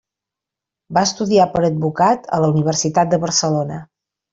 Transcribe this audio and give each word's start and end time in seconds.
Va 0.99 1.03
estudiar 1.09 1.47
per 1.57 1.63
advocat 1.69 2.29
a 2.39 2.43
la 2.47 2.53
Universitat 2.59 3.17
de 3.17 3.25
Barcelona. 3.29 3.85